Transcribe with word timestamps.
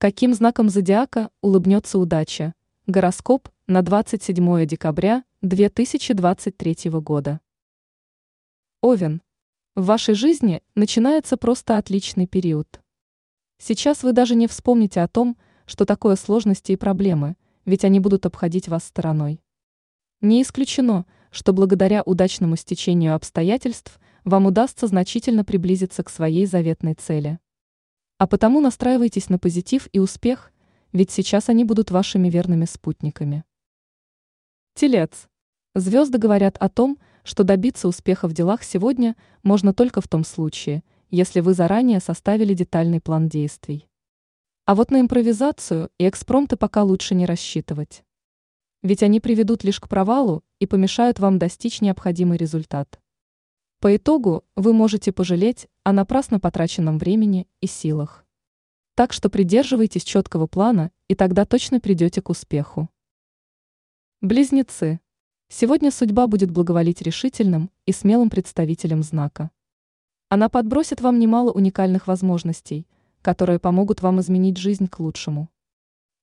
Каким 0.00 0.32
знаком 0.32 0.68
зодиака 0.68 1.28
улыбнется 1.40 1.98
удача? 1.98 2.54
Гороскоп 2.86 3.48
на 3.66 3.82
27 3.82 4.64
декабря 4.64 5.24
2023 5.42 6.88
года. 7.00 7.40
Овен. 8.80 9.22
В 9.74 9.86
вашей 9.86 10.14
жизни 10.14 10.62
начинается 10.76 11.36
просто 11.36 11.78
отличный 11.78 12.28
период. 12.28 12.80
Сейчас 13.60 14.04
вы 14.04 14.12
даже 14.12 14.36
не 14.36 14.46
вспомните 14.46 15.00
о 15.00 15.08
том, 15.08 15.36
что 15.66 15.84
такое 15.84 16.14
сложности 16.14 16.70
и 16.70 16.76
проблемы, 16.76 17.34
ведь 17.64 17.84
они 17.84 17.98
будут 17.98 18.24
обходить 18.24 18.68
вас 18.68 18.84
стороной. 18.84 19.40
Не 20.20 20.42
исключено, 20.42 21.06
что 21.32 21.52
благодаря 21.52 22.04
удачному 22.04 22.54
стечению 22.54 23.16
обстоятельств 23.16 23.98
вам 24.22 24.46
удастся 24.46 24.86
значительно 24.86 25.44
приблизиться 25.44 26.04
к 26.04 26.08
своей 26.08 26.46
заветной 26.46 26.94
цели. 26.94 27.40
А 28.18 28.26
потому 28.26 28.60
настраивайтесь 28.60 29.28
на 29.28 29.38
позитив 29.38 29.88
и 29.92 30.00
успех, 30.00 30.52
ведь 30.92 31.12
сейчас 31.12 31.48
они 31.48 31.64
будут 31.64 31.92
вашими 31.92 32.28
верными 32.28 32.64
спутниками. 32.64 33.44
Телец. 34.74 35.28
Звезды 35.76 36.18
говорят 36.18 36.56
о 36.58 36.68
том, 36.68 36.98
что 37.22 37.44
добиться 37.44 37.86
успеха 37.86 38.26
в 38.26 38.32
делах 38.32 38.64
сегодня 38.64 39.14
можно 39.44 39.72
только 39.72 40.00
в 40.00 40.08
том 40.08 40.24
случае, 40.24 40.82
если 41.10 41.38
вы 41.38 41.54
заранее 41.54 42.00
составили 42.00 42.54
детальный 42.54 43.00
план 43.00 43.28
действий. 43.28 43.88
А 44.64 44.74
вот 44.74 44.90
на 44.90 45.00
импровизацию 45.00 45.90
и 45.98 46.08
экспромты 46.08 46.56
пока 46.56 46.82
лучше 46.82 47.14
не 47.14 47.24
рассчитывать. 47.24 48.02
Ведь 48.82 49.02
они 49.02 49.20
приведут 49.20 49.62
лишь 49.62 49.78
к 49.78 49.88
провалу 49.88 50.42
и 50.58 50.66
помешают 50.66 51.20
вам 51.20 51.38
достичь 51.38 51.80
необходимый 51.80 52.36
результат. 52.36 53.00
По 53.80 53.94
итогу 53.94 54.44
вы 54.56 54.72
можете 54.72 55.12
пожалеть 55.12 55.68
о 55.84 55.92
напрасно 55.92 56.40
потраченном 56.40 56.98
времени 56.98 57.46
и 57.60 57.68
силах. 57.68 58.26
Так 58.96 59.12
что 59.12 59.30
придерживайтесь 59.30 60.02
четкого 60.02 60.48
плана, 60.48 60.90
и 61.06 61.14
тогда 61.14 61.44
точно 61.44 61.78
придете 61.78 62.20
к 62.20 62.28
успеху. 62.28 62.88
Близнецы. 64.20 64.98
Сегодня 65.48 65.92
судьба 65.92 66.26
будет 66.26 66.50
благоволить 66.50 67.02
решительным 67.02 67.70
и 67.86 67.92
смелым 67.92 68.30
представителям 68.30 69.04
знака. 69.04 69.52
Она 70.28 70.48
подбросит 70.48 71.00
вам 71.00 71.20
немало 71.20 71.52
уникальных 71.52 72.08
возможностей, 72.08 72.84
которые 73.22 73.60
помогут 73.60 74.02
вам 74.02 74.18
изменить 74.18 74.56
жизнь 74.56 74.88
к 74.88 74.98
лучшему. 74.98 75.50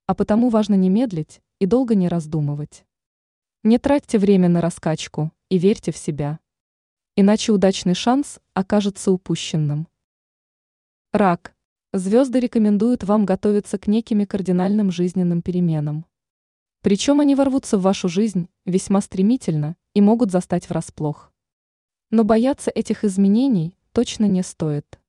А 0.08 0.14
потому 0.14 0.50
важно 0.50 0.76
не 0.76 0.90
медлить 0.90 1.42
и 1.60 1.66
долго 1.66 1.96
не 1.96 2.10
раздумывать. 2.10 2.86
Не 3.64 3.78
тратьте 3.78 4.20
время 4.20 4.50
на 4.50 4.60
раскачку 4.60 5.32
и 5.48 5.58
верьте 5.58 5.94
в 5.94 5.98
себя 5.98 6.42
иначе 7.16 7.52
удачный 7.52 7.94
шанс 7.94 8.40
окажется 8.54 9.12
упущенным. 9.12 9.88
Рак. 11.12 11.56
Звезды 11.94 12.40
рекомендуют 12.42 13.06
вам 13.06 13.26
готовиться 13.26 13.78
к 13.78 13.88
неким 13.88 14.26
кардинальным 14.26 14.92
жизненным 14.92 15.42
переменам. 15.42 16.06
Причем 16.82 17.22
они 17.22 17.36
ворвутся 17.36 17.78
в 17.78 17.82
вашу 17.82 18.10
жизнь 18.10 18.50
весьма 18.66 19.02
стремительно 19.02 19.78
и 19.94 20.02
могут 20.02 20.30
застать 20.30 20.70
врасплох. 20.70 21.32
Но 22.12 22.24
бояться 22.24 22.70
этих 22.70 23.04
изменений 23.04 23.78
точно 23.92 24.26
не 24.26 24.44
стоит. 24.44 25.00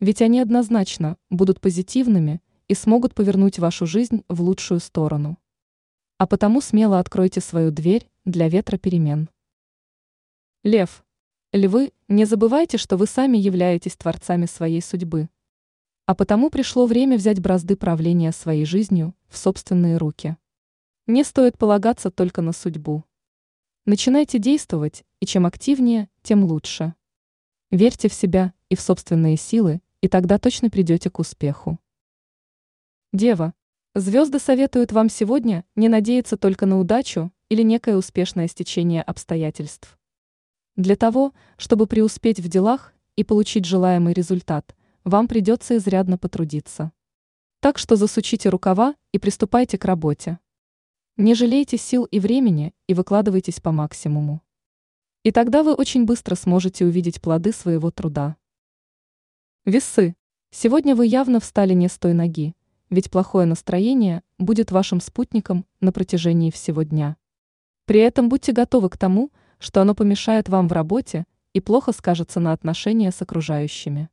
Ведь 0.00 0.22
они 0.22 0.40
однозначно 0.40 1.18
будут 1.30 1.60
позитивными 1.60 2.40
и 2.68 2.74
смогут 2.74 3.14
повернуть 3.14 3.58
вашу 3.58 3.86
жизнь 3.86 4.24
в 4.28 4.40
лучшую 4.40 4.80
сторону. 4.80 5.38
А 6.18 6.26
потому 6.26 6.60
смело 6.60 6.98
откройте 7.00 7.40
свою 7.40 7.70
дверь 7.70 8.08
для 8.24 8.48
ветра 8.48 8.78
перемен. 8.78 9.28
Лев. 10.62 11.03
Львы, 11.54 11.92
не 12.08 12.24
забывайте, 12.24 12.78
что 12.78 12.96
вы 12.96 13.06
сами 13.06 13.38
являетесь 13.38 13.94
творцами 13.94 14.44
своей 14.44 14.82
судьбы. 14.82 15.28
А 16.04 16.16
потому 16.16 16.50
пришло 16.50 16.84
время 16.84 17.16
взять 17.16 17.38
бразды 17.38 17.76
правления 17.76 18.32
своей 18.32 18.64
жизнью 18.64 19.14
в 19.28 19.36
собственные 19.36 19.98
руки. 19.98 20.36
Не 21.06 21.22
стоит 21.22 21.56
полагаться 21.56 22.10
только 22.10 22.42
на 22.42 22.50
судьбу. 22.50 23.04
Начинайте 23.86 24.40
действовать, 24.40 25.04
и 25.20 25.26
чем 25.26 25.46
активнее, 25.46 26.08
тем 26.24 26.42
лучше. 26.42 26.94
Верьте 27.70 28.08
в 28.08 28.14
себя 28.14 28.52
и 28.68 28.74
в 28.74 28.80
собственные 28.80 29.36
силы, 29.36 29.80
и 30.00 30.08
тогда 30.08 30.40
точно 30.40 30.70
придете 30.70 31.08
к 31.08 31.20
успеху. 31.20 31.78
Дева, 33.12 33.54
звезды 33.94 34.40
советуют 34.40 34.90
вам 34.90 35.08
сегодня 35.08 35.64
не 35.76 35.88
надеяться 35.88 36.36
только 36.36 36.66
на 36.66 36.80
удачу 36.80 37.30
или 37.48 37.62
некое 37.62 37.96
успешное 37.96 38.48
стечение 38.48 39.04
обстоятельств. 39.04 39.96
Для 40.76 40.96
того, 40.96 41.32
чтобы 41.56 41.86
преуспеть 41.86 42.40
в 42.40 42.48
делах 42.48 42.94
и 43.14 43.22
получить 43.22 43.64
желаемый 43.64 44.12
результат, 44.12 44.74
вам 45.04 45.28
придется 45.28 45.76
изрядно 45.76 46.18
потрудиться. 46.18 46.90
Так 47.60 47.78
что 47.78 47.94
засучите 47.94 48.48
рукава 48.48 48.96
и 49.12 49.20
приступайте 49.20 49.78
к 49.78 49.84
работе. 49.84 50.40
Не 51.16 51.34
жалейте 51.34 51.78
сил 51.78 52.06
и 52.06 52.18
времени 52.18 52.74
и 52.88 52.94
выкладывайтесь 52.94 53.60
по 53.60 53.70
максимуму. 53.70 54.42
И 55.22 55.30
тогда 55.30 55.62
вы 55.62 55.74
очень 55.74 56.06
быстро 56.06 56.34
сможете 56.34 56.84
увидеть 56.84 57.20
плоды 57.22 57.52
своего 57.52 57.92
труда. 57.92 58.36
Весы. 59.64 60.16
Сегодня 60.50 60.96
вы 60.96 61.06
явно 61.06 61.38
встали 61.38 61.72
не 61.72 61.88
с 61.88 61.98
той 61.98 62.14
ноги, 62.14 62.56
ведь 62.90 63.12
плохое 63.12 63.46
настроение 63.46 64.24
будет 64.38 64.72
вашим 64.72 65.00
спутником 65.00 65.66
на 65.80 65.92
протяжении 65.92 66.50
всего 66.50 66.82
дня. 66.82 67.16
При 67.84 68.00
этом 68.00 68.28
будьте 68.28 68.50
готовы 68.50 68.88
к 68.88 68.96
тому, 68.96 69.28
что 69.28 69.43
оно 69.82 69.94
помешает 69.94 70.48
вам 70.48 70.68
в 70.68 70.72
работе 70.72 71.26
и 71.52 71.60
плохо 71.60 71.92
скажется 71.92 72.40
на 72.40 72.52
отношения 72.52 73.10
с 73.10 73.22
окружающими. 73.22 74.10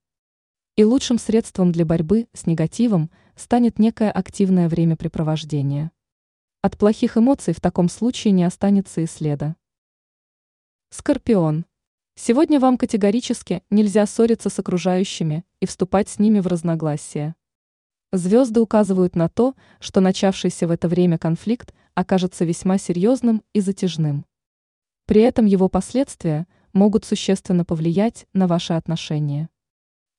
И 0.76 0.84
лучшим 0.84 1.18
средством 1.18 1.72
для 1.72 1.86
борьбы 1.86 2.28
с 2.34 2.46
негативом 2.46 3.12
станет 3.36 3.80
некое 3.80 4.12
активное 4.12 4.70
времяпрепровождение. 4.70 5.92
От 6.62 6.78
плохих 6.78 7.18
эмоций 7.18 7.54
в 7.54 7.60
таком 7.60 7.90
случае 7.90 8.32
не 8.32 8.44
останется 8.44 9.02
и 9.02 9.08
следа. 9.08 9.56
Скорпион. 10.92 11.66
Сегодня 12.16 12.60
вам 12.60 12.78
категорически 12.78 13.64
нельзя 13.70 14.06
ссориться 14.06 14.50
с 14.50 14.60
окружающими 14.60 15.44
и 15.60 15.66
вступать 15.66 16.10
с 16.10 16.20
ними 16.20 16.40
в 16.40 16.48
разногласия. 16.48 17.36
Звезды 18.12 18.60
указывают 18.60 19.16
на 19.16 19.30
то, 19.30 19.56
что 19.80 20.02
начавшийся 20.02 20.68
в 20.68 20.72
это 20.72 20.88
время 20.88 21.18
конфликт 21.18 21.74
окажется 21.96 22.46
весьма 22.46 22.78
серьезным 22.78 23.42
и 23.54 23.62
затяжным. 23.62 24.26
При 25.12 25.20
этом 25.24 25.46
его 25.46 25.68
последствия 25.68 26.48
могут 26.72 27.04
существенно 27.04 27.66
повлиять 27.66 28.28
на 28.32 28.48
ваши 28.48 28.72
отношения. 28.72 29.50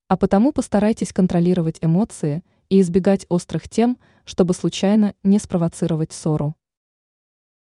А 0.09 0.19
потому 0.19 0.53
постарайтесь 0.53 1.15
контролировать 1.15 1.79
эмоции 1.81 2.45
и 2.69 2.79
избегать 2.79 3.25
острых 3.31 3.71
тем, 3.71 3.97
чтобы 4.27 4.53
случайно 4.53 5.15
не 5.23 5.39
спровоцировать 5.39 6.13
ссору. 6.13 6.57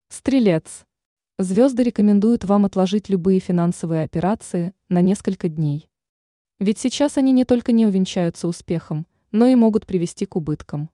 Стрелец. 0.10 0.84
Звезды 1.40 1.84
рекомендуют 1.84 2.44
вам 2.44 2.66
отложить 2.66 3.08
любые 3.08 3.40
финансовые 3.40 4.04
операции 4.04 4.74
на 4.90 5.00
несколько 5.00 5.48
дней. 5.48 5.90
Ведь 6.60 6.80
сейчас 6.80 7.18
они 7.18 7.32
не 7.32 7.46
только 7.46 7.72
не 7.72 7.86
увенчаются 7.86 8.46
успехом, 8.46 9.08
но 9.32 9.48
и 9.48 9.56
могут 9.56 9.86
привести 9.86 10.26
к 10.26 10.36
убыткам. 10.36 10.90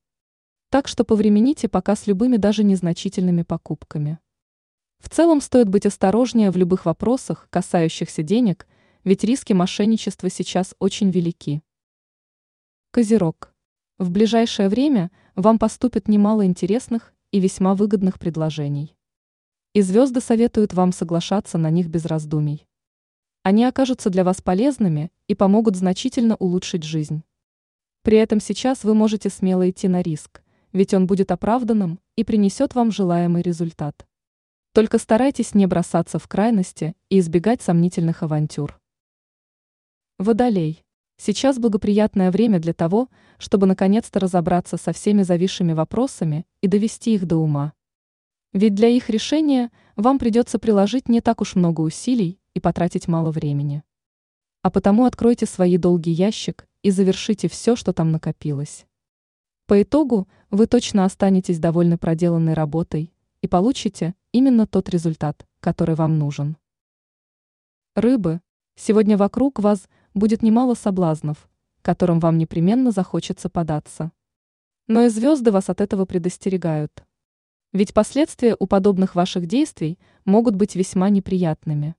Так 0.70 0.88
что 0.88 1.04
повремените 1.04 1.68
пока 1.68 1.96
с 1.96 2.06
любыми 2.06 2.38
даже 2.38 2.64
незначительными 2.64 3.42
покупками. 3.42 4.20
В 5.02 5.10
целом 5.10 5.42
стоит 5.42 5.68
быть 5.68 5.88
осторожнее 5.88 6.52
в 6.52 6.58
любых 6.58 6.86
вопросах, 6.86 7.48
касающихся 7.50 8.22
денег, 8.22 8.68
ведь 9.04 9.24
риски 9.24 9.52
мошенничества 9.52 10.30
сейчас 10.30 10.76
очень 10.78 11.10
велики. 11.10 11.64
Козерог. 12.92 13.52
В 13.98 14.12
ближайшее 14.12 14.70
время 14.70 15.10
вам 15.36 15.58
поступит 15.58 16.08
немало 16.08 16.46
интересных 16.46 17.16
и 17.32 17.40
весьма 17.40 17.74
выгодных 17.74 18.20
предложений. 18.20 18.96
И 19.74 19.82
звезды 19.82 20.22
советуют 20.22 20.74
вам 20.76 20.92
соглашаться 20.92 21.58
на 21.58 21.72
них 21.72 21.88
без 21.88 22.06
раздумий. 22.06 22.68
Они 23.42 23.66
окажутся 23.66 24.12
для 24.12 24.24
вас 24.24 24.40
полезными 24.40 25.12
и 25.28 25.34
помогут 25.34 25.78
значительно 25.78 26.36
улучшить 26.36 26.84
жизнь. 26.84 27.24
При 28.04 28.18
этом 28.18 28.40
сейчас 28.40 28.84
вы 28.84 28.94
можете 28.94 29.32
смело 29.32 29.68
идти 29.68 29.88
на 29.88 30.04
риск, 30.04 30.44
ведь 30.74 30.94
он 30.94 31.08
будет 31.08 31.32
оправданным 31.32 32.00
и 32.16 32.24
принесет 32.24 32.76
вам 32.76 32.92
желаемый 32.92 33.42
результат. 33.42 34.06
Только 34.74 35.00
старайтесь 35.00 35.54
не 35.54 35.66
бросаться 35.66 36.18
в 36.18 36.30
крайности 36.30 36.96
и 37.10 37.20
избегать 37.20 37.62
сомнительных 37.62 38.24
авантюр. 38.24 38.80
Водолей. 40.18 40.86
Сейчас 41.18 41.60
благоприятное 41.60 42.32
время 42.32 42.58
для 42.60 42.74
того, 42.74 43.10
чтобы 43.38 43.68
наконец-то 43.68 44.22
разобраться 44.22 44.78
со 44.78 44.94
всеми 44.94 45.24
зависшими 45.24 45.74
вопросами 45.74 46.46
и 46.62 46.68
довести 46.68 47.16
их 47.16 47.26
до 47.26 47.36
ума. 47.36 47.74
Ведь 48.54 48.74
для 48.74 48.88
их 48.88 49.10
решения 49.10 49.72
вам 49.98 50.18
придется 50.18 50.58
приложить 50.58 51.10
не 51.10 51.20
так 51.20 51.42
уж 51.42 51.56
много 51.56 51.82
усилий 51.82 52.40
и 52.54 52.62
потратить 52.62 53.10
мало 53.10 53.32
времени. 53.32 53.84
А 54.62 54.72
потому 54.72 55.04
откройте 55.04 55.48
свои 55.48 55.78
долгий 55.78 56.12
ящик 56.12 56.66
и 56.82 56.92
завершите 56.92 57.50
все, 57.50 57.76
что 57.76 57.92
там 57.92 58.12
накопилось. 58.12 58.86
По 59.68 59.82
итогу 59.82 60.30
вы 60.50 60.66
точно 60.66 61.04
останетесь 61.04 61.60
довольны 61.60 61.98
проделанной 61.98 62.54
работой 62.54 63.14
и 63.42 63.48
получите 63.48 64.16
именно 64.32 64.68
тот 64.68 64.90
результат, 64.90 65.46
который 65.60 65.96
вам 65.96 66.18
нужен. 66.18 66.58
Рыбы, 67.96 68.42
сегодня 68.76 69.18
вокруг 69.18 69.60
вас 69.60 69.88
будет 70.14 70.42
немало 70.42 70.74
соблазнов, 70.74 71.50
которым 71.82 72.20
вам 72.20 72.38
непременно 72.38 72.92
захочется 72.92 73.50
податься. 73.50 74.12
Но 74.88 75.04
и 75.04 75.10
звезды 75.10 75.52
вас 75.52 75.70
от 75.70 75.82
этого 75.82 76.06
предостерегают. 76.06 77.04
Ведь 77.74 77.94
последствия 77.94 78.56
у 78.60 78.68
подобных 78.68 79.16
ваших 79.16 79.46
действий 79.46 79.98
могут 80.26 80.56
быть 80.56 80.76
весьма 80.76 81.10
неприятными. 81.10 81.96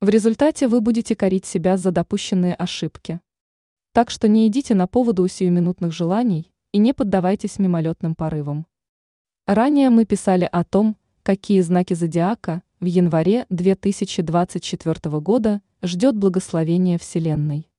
В 0.00 0.08
результате 0.08 0.68
вы 0.68 0.80
будете 0.80 1.16
корить 1.16 1.46
себя 1.46 1.76
за 1.76 1.90
допущенные 1.90 2.54
ошибки. 2.54 3.20
Так 3.92 4.10
что 4.10 4.28
не 4.28 4.46
идите 4.46 4.74
на 4.74 4.86
поводу 4.86 5.22
у 5.22 5.28
сиюминутных 5.28 5.92
желаний 5.92 6.52
и 6.72 6.78
не 6.78 6.92
поддавайтесь 6.92 7.58
мимолетным 7.58 8.14
порывам. 8.14 8.66
Ранее 9.46 9.90
мы 9.90 10.04
писали 10.04 10.48
о 10.50 10.64
том, 10.64 10.96
какие 11.22 11.60
знаки 11.60 11.94
зодиака 11.94 12.62
в 12.80 12.84
январе 12.84 13.46
2024 13.50 15.20
года 15.20 15.60
ждет 15.82 16.16
благословение 16.16 16.98
Вселенной. 16.98 17.69